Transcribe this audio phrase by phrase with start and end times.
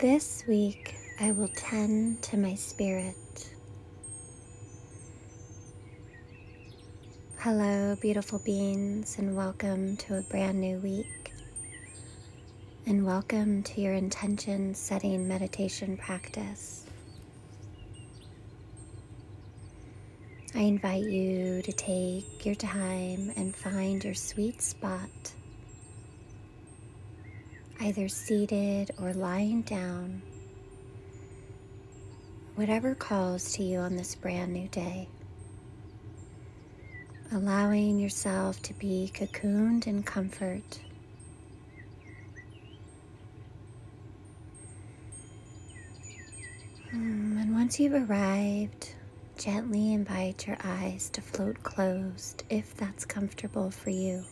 [0.00, 3.52] This week, I will tend to my spirit.
[7.36, 11.34] Hello, beautiful beings, and welcome to a brand new week.
[12.86, 16.86] And welcome to your intention setting meditation practice.
[20.54, 25.10] I invite you to take your time and find your sweet spot,
[27.80, 30.22] either seated or lying down,
[32.54, 35.08] whatever calls to you on this brand new day.
[37.32, 40.80] Allowing yourself to be cocooned in comfort.
[46.90, 48.94] Hmm, and once you've arrived,
[49.40, 54.22] Gently invite your eyes to float closed if that's comfortable for you.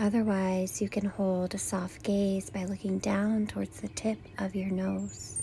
[0.00, 4.70] Otherwise, you can hold a soft gaze by looking down towards the tip of your
[4.70, 5.42] nose.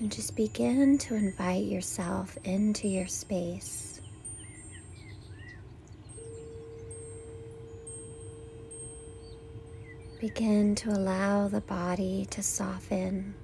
[0.00, 4.00] And just begin to invite yourself into your space.
[10.18, 13.34] Begin to allow the body to soften.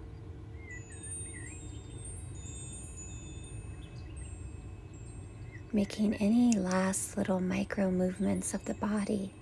[5.73, 9.33] Making any last little micro movements of the body.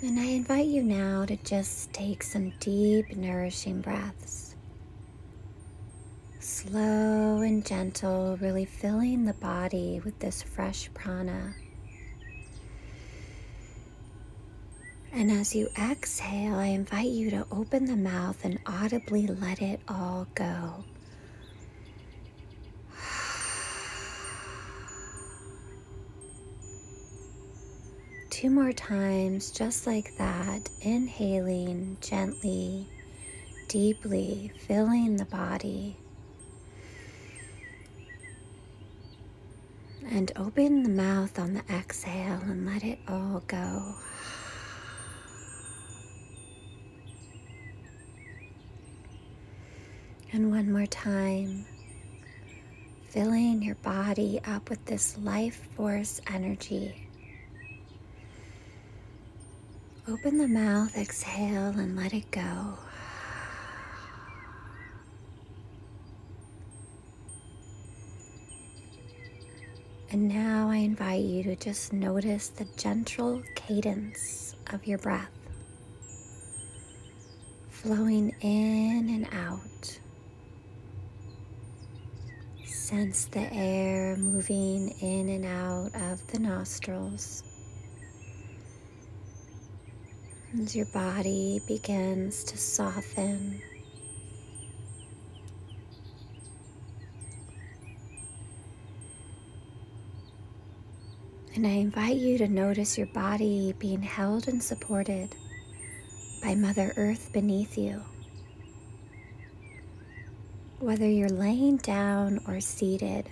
[0.00, 4.52] And I invite you now to just take some deep, nourishing breaths
[6.42, 11.54] slow and gentle, really filling the body with this fresh prana.
[15.14, 19.80] And as you exhale, I invite you to open the mouth and audibly let it
[19.86, 20.84] all go.
[28.30, 32.88] Two more times, just like that, inhaling gently,
[33.68, 35.96] deeply, filling the body.
[40.10, 43.94] And open the mouth on the exhale and let it all go.
[50.34, 51.66] And one more time,
[53.08, 57.06] filling your body up with this life force energy.
[60.08, 62.78] Open the mouth, exhale, and let it go.
[70.10, 75.30] And now I invite you to just notice the gentle cadence of your breath
[77.68, 79.98] flowing in and out.
[82.92, 87.42] Sense the air moving in and out of the nostrils.
[90.60, 93.62] As your body begins to soften
[101.54, 105.34] And I invite you to notice your body being held and supported
[106.42, 108.02] by Mother Earth beneath you.
[110.82, 113.28] Whether you're laying down or seated,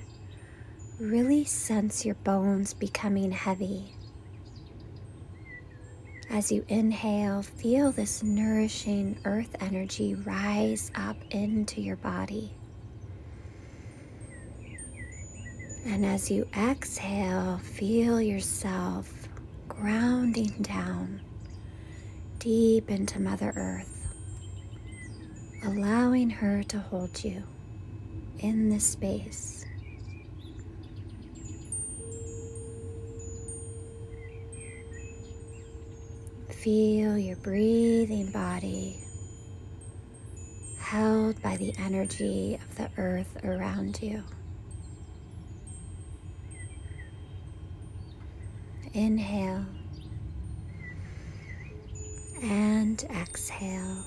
[1.00, 3.92] really sense your bones becoming heavy.
[6.30, 12.52] As you inhale, feel this nourishing earth energy rise up into your body.
[15.84, 19.28] And as you exhale, feel yourself
[19.66, 21.20] grounding down
[22.38, 23.99] deep into Mother Earth,
[25.64, 27.42] allowing her to hold you
[28.38, 29.64] in this space.
[36.48, 38.98] Feel your breathing body
[40.78, 44.22] held by the energy of the earth around you.
[48.92, 49.64] Inhale
[52.42, 54.04] and exhale.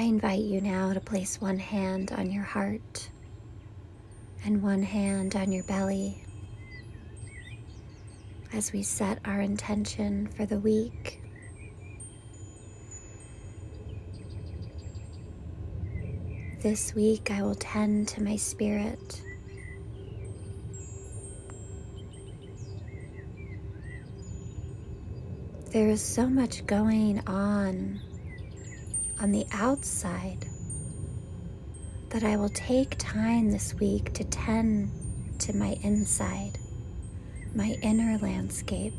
[0.00, 3.10] I invite you now to place one hand on your heart
[4.42, 6.24] and one hand on your belly
[8.50, 11.20] as we set our intention for the week.
[16.62, 19.20] This week I will tend to my spirit.
[25.72, 28.00] There is so much going on
[29.20, 30.46] on the outside
[32.08, 34.90] that I will take time this week to tend
[35.40, 36.58] to my inside,
[37.54, 38.94] my inner landscape.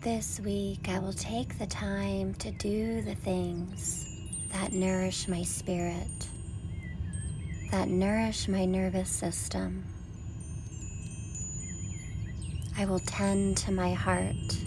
[0.00, 4.06] This week, I will take the time to do the things
[4.52, 6.28] that nourish my spirit,
[7.74, 9.84] that nourish my nervous system.
[12.78, 14.60] I will tend to my heart.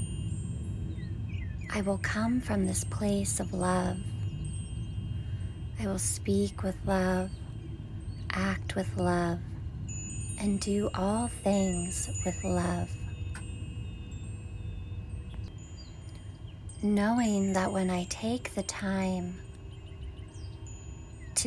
[1.74, 3.96] I will come from this place of love.
[5.80, 7.32] I will speak with love,
[8.30, 9.40] act with love,
[10.42, 12.90] and do all things with love.
[16.84, 19.40] knowing that when I take the time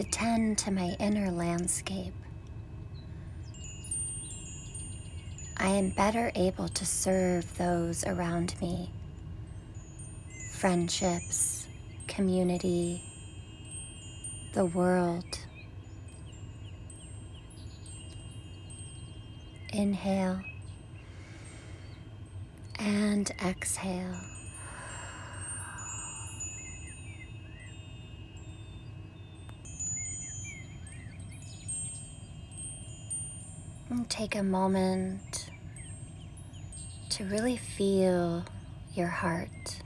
[0.00, 2.14] to tend to my inner landscape,
[5.58, 8.91] I am better able to serve those around me
[10.52, 11.67] friendships,
[12.08, 13.02] community,
[14.55, 15.38] the world.
[19.75, 20.41] Inhale
[22.79, 24.17] and exhale.
[33.90, 35.50] And take a moment
[37.08, 38.44] to really feel
[38.94, 39.82] your heart.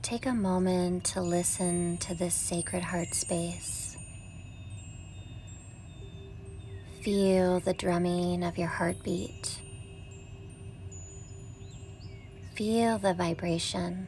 [0.00, 3.96] Take a moment to listen to this sacred heart space.
[7.02, 9.60] Feel the drumming of your heartbeat.
[12.54, 14.06] Feel the vibration.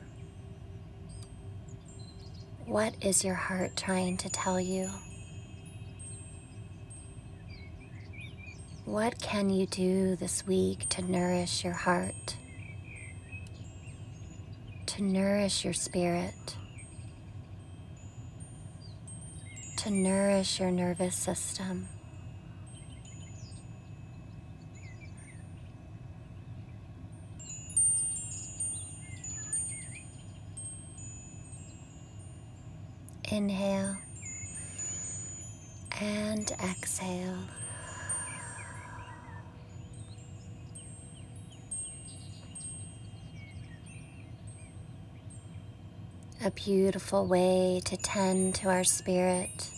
[2.67, 4.91] What is your heart trying to tell you?
[8.87, 12.37] What can you do this week to nourish your heart,
[14.87, 16.57] to nourish your spirit,
[19.79, 21.89] to nourish your nervous system?
[33.25, 33.97] Inhale
[36.01, 37.37] and exhale.
[46.47, 49.69] A beautiful way to tend to our spirit,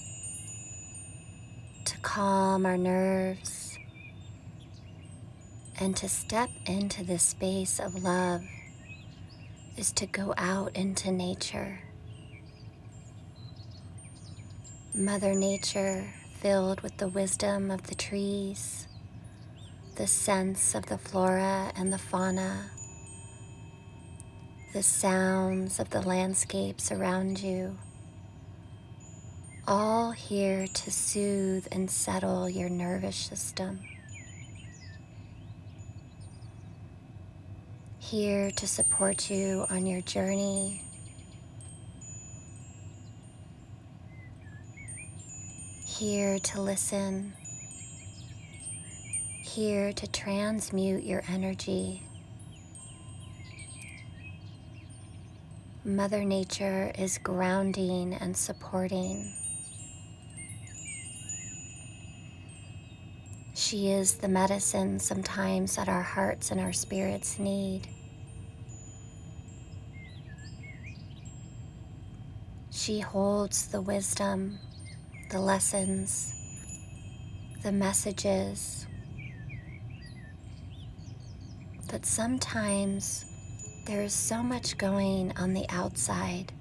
[1.86, 3.78] to calm our nerves,
[5.80, 8.42] and to step into this space of love
[9.78, 11.80] is to go out into nature.
[14.94, 18.86] Mother Nature filled with the wisdom of the trees,
[19.94, 22.72] the sense of the flora and the fauna
[24.72, 27.78] the sounds of the landscapes around you,
[29.66, 33.80] all here to soothe and settle your nervous system.
[37.98, 40.82] Here to support you on your journey.
[45.86, 47.32] Here to listen.
[49.42, 52.02] Here to transmute your energy
[55.88, 59.32] Mother Nature is grounding and supporting.
[63.54, 67.88] She is the medicine sometimes that our hearts and our spirits need.
[72.70, 74.58] She holds the wisdom,
[75.30, 76.34] the lessons,
[77.62, 78.86] the messages
[81.86, 83.24] that sometimes
[83.88, 86.52] there is so much going on the outside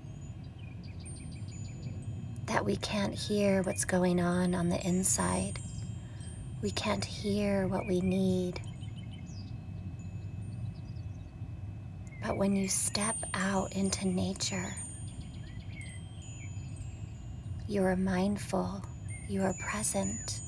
[2.46, 5.60] that we can't hear what's going on on the inside.
[6.62, 8.62] We can't hear what we need.
[12.26, 14.74] But when you step out into nature,
[17.68, 18.82] you are mindful,
[19.28, 20.40] you are present,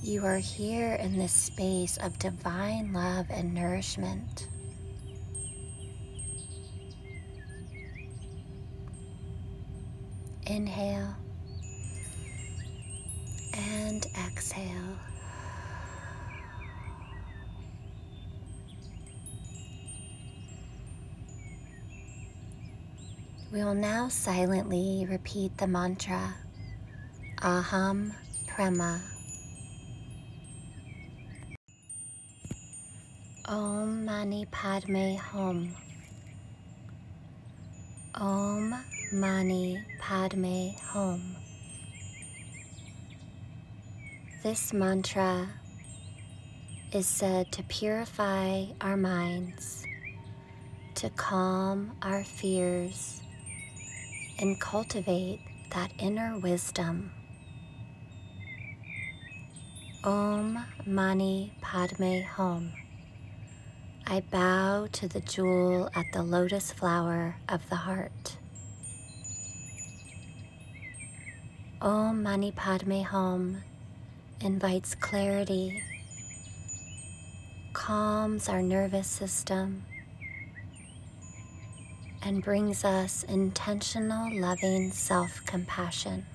[0.00, 4.46] you are here in this space of divine love and nourishment.
[10.46, 11.12] Inhale
[13.52, 14.96] and exhale.
[23.52, 26.36] We will now silently repeat the mantra
[27.38, 28.12] Aham
[28.46, 29.00] Prema.
[33.48, 35.74] Om Mani Padme Hum.
[38.14, 38.74] Om
[39.12, 41.36] Mani Padme Hum.
[44.42, 45.48] This mantra
[46.92, 49.84] is said to purify our minds,
[50.96, 53.20] to calm our fears,
[54.40, 55.38] and cultivate
[55.70, 57.12] that inner wisdom.
[60.02, 62.72] Om Mani Padme Hum.
[64.04, 68.36] I bow to the jewel at the lotus flower of the heart.
[71.86, 73.62] Om Mani Padme Hum
[74.40, 75.84] invites clarity,
[77.74, 79.84] calms our nervous system,
[82.24, 86.26] and brings us intentional, loving self compassion.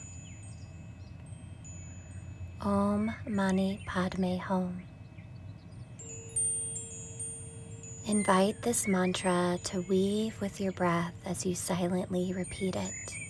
[2.62, 4.84] Om Mani Padme Hum.
[8.08, 13.21] Invite this mantra to weave with your breath as you silently repeat it.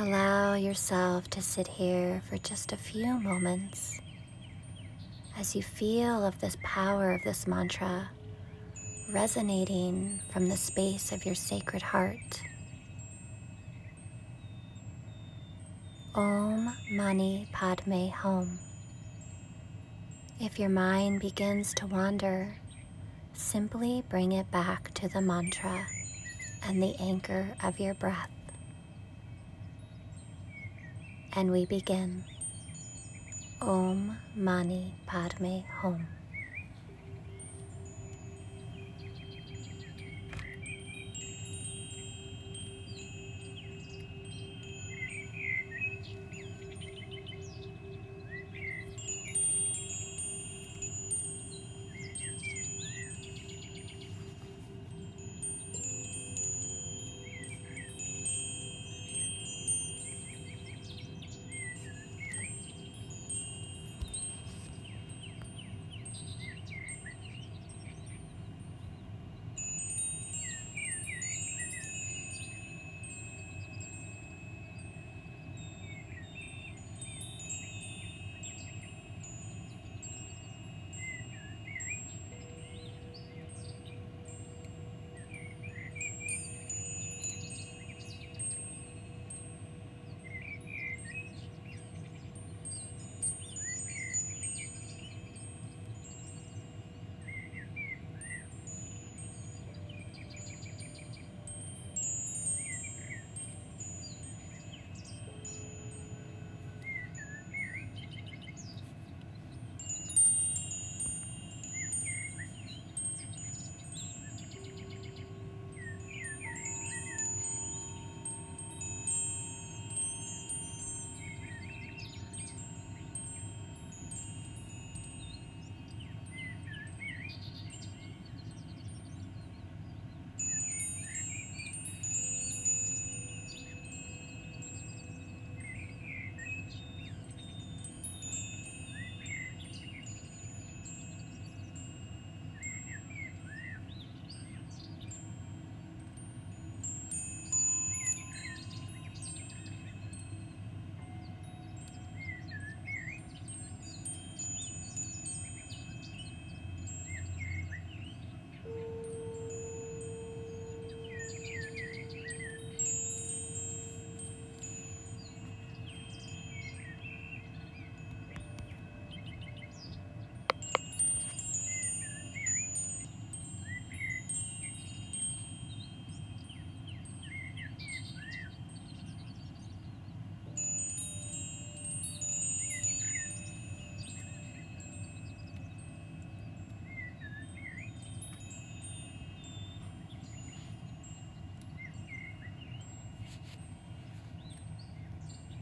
[0.00, 3.98] Allow yourself to sit here for just a few moments
[5.36, 8.08] as you feel of this power of this mantra
[9.12, 12.42] resonating from the space of your sacred heart.
[16.14, 18.56] Om Mani Padme Hum.
[20.38, 22.54] If your mind begins to wander,
[23.32, 25.88] simply bring it back to the mantra
[26.62, 28.30] and the anchor of your breath.
[31.32, 32.24] And we begin.
[33.60, 36.17] Om Mani Padme Hum.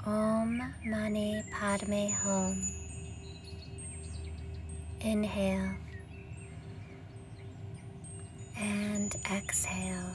[0.06, 2.62] Om Mani Padme Hum.
[5.00, 5.75] Inhale
[8.56, 10.14] and exhale.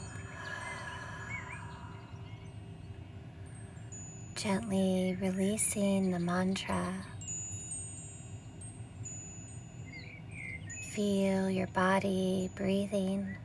[4.34, 6.94] Gently releasing the mantra.
[10.92, 13.36] Feel your body breathing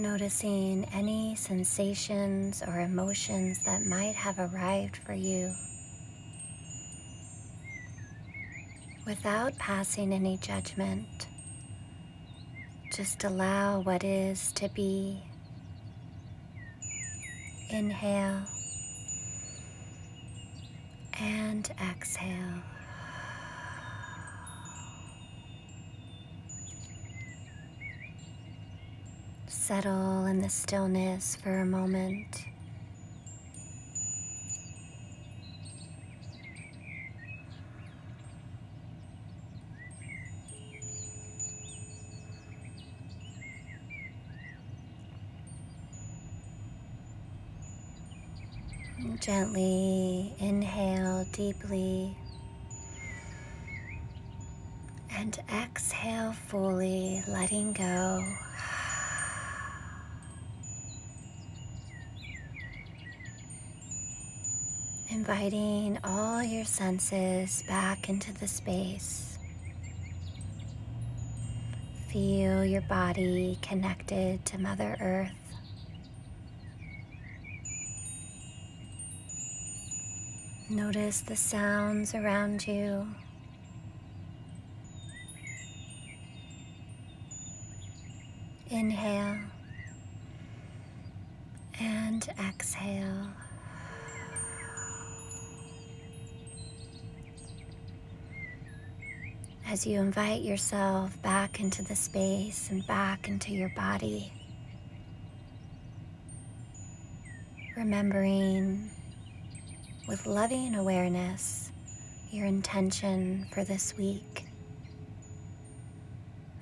[0.00, 5.52] Noticing any sensations or emotions that might have arrived for you
[9.04, 11.28] without passing any judgment.
[12.90, 15.22] Just allow what is to be.
[17.68, 18.44] Inhale
[21.20, 22.62] and exhale.
[29.70, 32.44] Settle in the stillness for a moment.
[49.20, 52.16] Gently inhale deeply
[55.16, 58.20] and exhale fully, letting go.
[65.30, 69.38] Inviting all your senses back into the space.
[72.08, 75.30] Feel your body connected to Mother Earth.
[80.68, 83.06] Notice the sounds around you.
[88.68, 89.38] Inhale
[91.78, 93.28] and exhale.
[99.70, 104.32] As you invite yourself back into the space and back into your body,
[107.76, 108.90] remembering
[110.08, 111.70] with loving awareness
[112.32, 114.46] your intention for this week.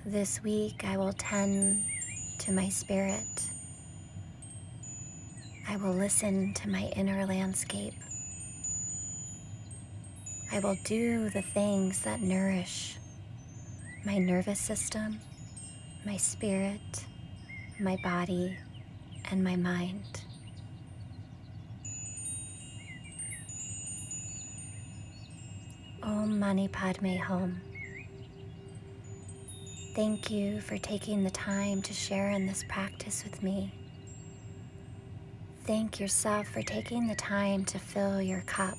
[0.05, 1.83] This week, I will tend
[2.41, 3.49] to my spirit.
[5.67, 7.95] I will listen to my inner landscape.
[10.51, 12.97] I will do the things that nourish
[14.09, 15.21] my nervous system,
[16.07, 17.05] my spirit,
[17.79, 18.57] my body,
[19.31, 20.23] and my mind.
[26.03, 27.61] Om Mani Padme Hum.
[29.95, 33.75] Thank you for taking the time to share in this practice with me.
[35.65, 38.79] Thank yourself for taking the time to fill your cup.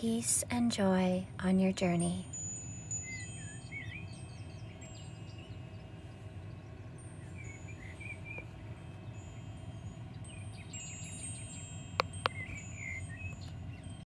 [0.00, 2.27] Peace and joy on your journey.